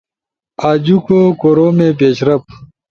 [0.69, 1.07] آجوک
[1.41, 2.49] کوروم پیشرفت